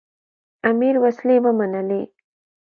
امیر 0.69 0.95
وسلې 1.03 1.37
ومنلې. 1.43 2.01